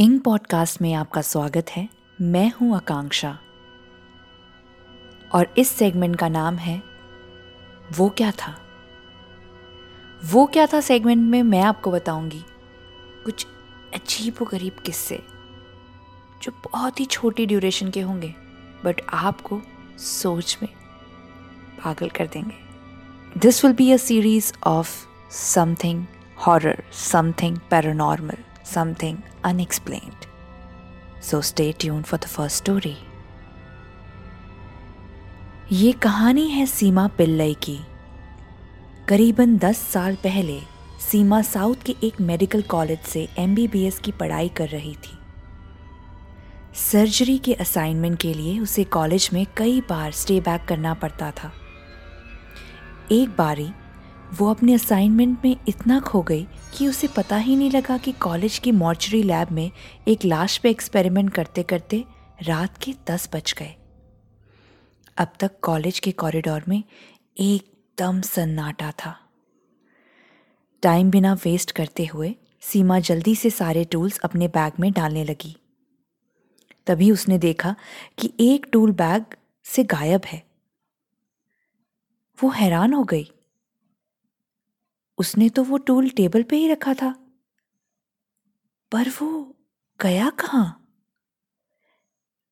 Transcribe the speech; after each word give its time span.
इंग 0.00 0.20
पॉडकास्ट 0.20 0.82
में 0.82 0.94
आपका 0.94 1.22
स्वागत 1.22 1.66
है। 1.70 1.88
मैं 2.20 2.52
हूँ 2.52 2.76
आकांक्षा। 2.76 3.38
और 5.34 5.54
इस 5.58 5.68
सेगमेंट 5.68 6.16
का 6.16 6.28
नाम 6.28 6.56
है, 6.56 6.82
वो 7.96 8.08
क्या 8.08 8.30
था? 8.30 8.60
वो 10.24 10.46
क्या 10.46 10.66
था 10.66 10.80
सेगमेंट 10.80 11.30
में 11.30 11.42
मैं 11.42 11.62
आपको 11.62 11.90
बताऊँगी। 11.90 12.44
कुछ 13.24 13.46
अजीब 13.94 14.44
गरीब 14.44 14.72
किस्से, 14.72 15.22
जो 16.42 16.52
बहुत 16.64 17.00
ही 17.00 17.04
छोटी 17.04 17.46
ड्यूरेशन 17.46 17.90
के 17.90 18.00
होंगे 18.00 18.34
बट 18.84 19.00
आपको 19.12 19.62
सोच 19.98 20.58
में 20.62 20.72
पागल 21.84 22.08
कर 22.08 22.26
देंगे। 22.26 22.56
This 23.40 23.64
will 23.64 23.74
be 23.74 23.92
a 23.92 23.96
series 23.96 24.52
of 24.64 25.06
something 25.30 26.06
horror 26.46 26.84
something 26.92 27.58
paranormal 27.70 28.36
something 28.70 29.18
unexplained 29.44 31.22
so 31.22 31.40
stay 31.42 31.72
tuned 31.72 32.02
for 32.02 32.20
the 32.20 32.26
first 32.26 32.56
story 32.56 32.96
ये 35.72 35.92
कहानी 35.92 36.48
है 36.48 36.66
सीमा 36.66 37.06
पिल्लई 37.08 37.54
की। 37.54 37.78
करीबन 39.08 39.56
10 39.58 39.76
साल 39.76 40.16
पहले 40.16 40.58
सीमा 41.00 41.40
साउथ 41.42 41.82
के 41.86 41.94
एक 42.02 42.20
मेडिकल 42.20 42.62
कॉलेज 42.62 43.00
से 43.00 43.28
एमबीबीएस 43.38 43.98
की 43.98 44.12
पढ़ाई 44.12 44.48
कर 44.48 44.68
रही 44.68 44.94
थी। 44.94 45.18
सर्जरी 46.74 47.38
के 47.38 47.54
असाइनमेंट 47.54 48.18
के 48.18 48.34
लिए 48.34 48.58
उसे 48.60 48.84
कॉलेज 48.84 49.30
में 49.32 49.46
कई 49.56 49.80
बार 49.80 50.12
स्टे 50.12 50.40
बैक 50.40 50.64
करना 50.64 50.94
पड़ता 50.94 51.30
था। 51.30 51.52
एक 53.12 53.36
बारी 53.38 53.70
वो 54.34 54.50
अपने 54.50 54.74
असाइनमेंट 54.74 55.38
में 55.44 55.56
इतना 55.68 56.00
खो 56.00 56.22
गई 56.22 56.46
कि 56.78 56.88
उसे 56.88 57.08
पता 57.08 57.36
ही 57.36 57.56
नहीं 57.56 57.70
लगा 57.70 57.98
कि 57.98 58.12
कॉलेज 58.12 58.58
की 58.58 58.72
मॉर्चरी 58.72 59.22
लैब 59.22 59.50
में 59.50 59.70
एक 60.08 60.24
लाश 60.24 60.58
पे 60.58 60.70
एक्सपेरिमेंट 60.70 61.34
करते 61.34 61.62
करते 61.62 62.04
रात 62.42 62.78
के 62.78 62.94
दस 63.10 63.28
बज 63.34 63.54
गए। 63.58 63.74
अब 65.18 65.32
तक 65.40 65.50
कॉलेज 65.62 65.98
के 65.98 66.12
कॉरिडोर 66.12 66.62
में 66.68 66.84
एकदम 67.38 68.20
सन्नाटा 68.20 68.90
था। 68.90 69.18
टाइम 70.82 71.10
बिना 71.10 71.34
वेस्ट 71.34 71.70
करते 71.70 72.06
हुए 72.06 72.34
सीमा 72.60 72.98
जल्दी 72.98 73.34
से 73.34 73.50
सारे 73.50 73.84
टूल्स 73.84 74.18
अपने 74.18 74.48
बैग 74.48 74.72
में 74.80 74.92
डालने 74.92 75.24
लगी। 75.24 75.56
तभी 76.86 77.10
उसने 77.10 77.38
देखा 77.38 77.74
कि 78.18 78.32
एक 78.40 78.66
टूल 78.72 78.92
बैग 78.92 79.24
से 79.64 79.84
गायब 79.84 80.22
है। 80.26 80.42
वो 82.42 82.48
हैरान 82.48 82.94
हो 82.94 83.04
गई। 83.04 83.32
उसने 85.20 85.48
तो 85.48 85.64
वो 85.64 85.78
टूल 85.78 86.08
टेबल 86.08 86.42
पे 86.42 86.56
ही 86.56 86.68
रखा 86.68 86.94
था। 86.94 87.10
पर 88.92 89.08
वो 89.08 89.56
गया 90.00 90.30
कहाँ? 90.30 90.76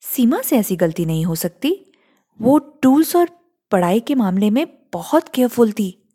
सीमा 0.00 0.42
से 0.42 0.58
ऐसी 0.58 0.76
गलती 0.76 1.06
नहीं 1.06 1.24
हो 1.24 1.34
सकती। 1.34 1.92
वो 2.40 2.58
टूल्स 2.58 3.16
और 3.16 3.30
पढ़ाई 3.70 4.00
के 4.00 4.14
मामले 4.14 4.50
में 4.50 4.66
बहुत 4.92 5.28
केयरफुल 5.28 5.72
थी 5.72 6.08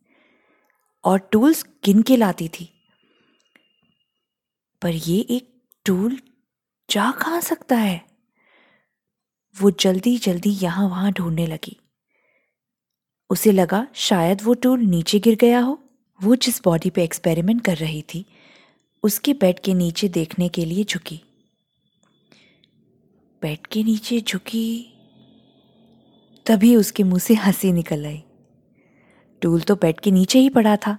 और 1.04 1.20
टूल्स 1.20 1.66
गिन 1.86 2.02
के 2.02 2.18
लाती 2.18 2.48
थी। 2.50 2.70
पर 4.82 4.90
ये 4.90 5.20
एक 5.20 5.64
टूल 5.86 6.20
जा 6.90 7.12
कहाँ 7.12 7.42
सकता 7.42 7.76
है? 7.76 8.06
वो 9.62 9.72
जल्दी 9.72 10.18
जल्दी 10.18 10.50
यहाँ 10.50 10.90
वहाँ 10.90 11.12
ढूँढने 11.12 11.48
लगी। 11.48 11.80
उसे 13.30 13.52
लगा 13.52 13.88
शायद 13.94 14.42
वो 14.44 14.54
टूल 14.54 14.80
नीचे 14.80 15.20
गिर 15.20 15.36
गया 15.36 15.60
हो। 15.60 15.83
वो 16.24 16.36
जिस 16.36 16.62
बॉडी 16.64 16.90
पे 16.90 17.04
एक्सपेरिमेंट 17.04 17.62
कर 17.66 17.78
रही 17.78 18.02
थी, 18.02 18.26
उसके 19.04 19.34
बेड 19.34 19.60
के 19.60 19.74
नीचे 19.74 20.10
देखने 20.10 20.50
के 20.50 20.66
लिए 20.66 20.84
झुकी। 20.84 21.22
बेड 23.42 23.68
के 23.68 23.84
नीचे 23.84 24.22
झुकी, 24.22 24.94
तभी 26.46 26.76
उसके 26.76 27.04
मुँह 27.04 27.20
से 27.20 27.34
हँसी 27.34 27.72
निकल 27.72 28.06
आई। 28.06 28.24
टूल 29.42 29.62
तो 29.62 29.76
बेड 29.76 30.00
के 30.00 30.12
नीचे 30.12 30.40
ही 30.40 30.50
पड़ा 30.50 30.76
था। 30.78 30.98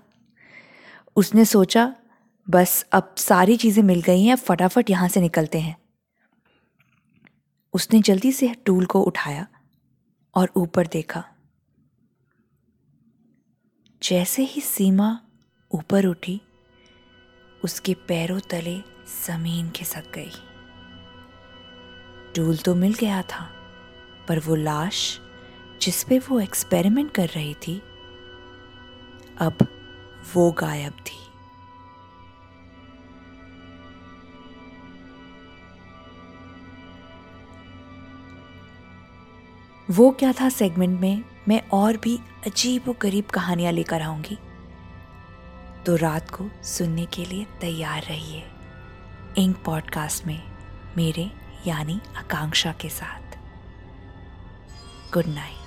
उसने 1.16 1.44
सोचा, 1.44 1.94
बस 2.50 2.86
अब 2.92 3.14
सारी 3.18 3.56
चीज़ें 3.56 3.82
मिल 3.82 4.00
गई 4.00 4.24
हैं 4.24 4.36
फटाफट 4.36 4.90
यहाँ 4.90 5.08
से 5.08 5.20
निकलते 5.20 5.60
हैं। 5.60 5.76
उसने 7.74 8.00
जल्दी 8.00 8.32
से 8.32 8.54
टूल 8.66 8.86
को 8.86 9.02
उठाया 9.02 9.46
और 10.34 10.50
ऊपर 10.56 10.86
देखा। 10.86 11.24
जैसे 14.04 14.42
ही 14.42 14.60
सीमा 14.60 15.06
ऊपर 15.70 16.06
उठी, 16.06 16.40
उसके 17.64 17.94
पैरों 18.08 18.38
तले 18.40 18.76
ज़मीन 19.08 19.70
खिसक 19.70 20.10
गई। 20.14 20.32
टूल 22.36 22.56
तो 22.56 22.74
मिल 22.74 22.94
गया 22.94 23.22
था, 23.22 23.48
पर 24.28 24.38
वो 24.38 24.54
लाश 24.54 25.20
जिस 25.82 26.04
पे 26.04 26.18
वो 26.18 26.40
एक्सपेरिमेंट 26.40 27.10
कर 27.10 27.28
रही 27.28 27.54
थी, 27.66 27.80
अब 29.38 29.66
वो 30.34 30.50
गायब 30.52 30.92
थी। 30.92 31.22
वो 39.88 40.10
क्या 40.10 40.32
था 40.32 40.48
सेगमेंट 40.48 41.00
में? 41.00 41.24
मैं 41.48 41.62
और 41.72 41.96
भी 41.96 42.16
अजीब 42.46 42.88
व 42.88 42.94
गरीब 43.02 43.24
कहानियाँ 43.24 43.72
लेकर 43.72 44.02
आऊँगी। 44.02 44.38
तो 45.86 45.96
रात 45.96 46.30
को 46.30 46.50
सुनने 46.62 47.06
के 47.06 47.24
लिए 47.24 47.46
तैयार 47.60 48.02
रहिए 48.02 48.50
इंक 49.38 49.62
पॉडकास्ट 49.64 50.26
में 50.26 50.42
मेरे 50.96 51.30
यानी 51.66 52.00
आकांक्षा 52.16 52.72
के 52.72 52.88
साथ। 52.88 53.38
Good 55.14 55.26
night. 55.26 55.63